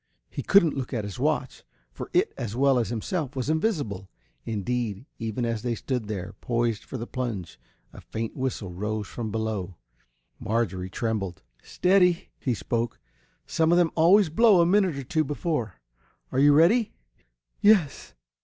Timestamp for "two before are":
15.03-16.39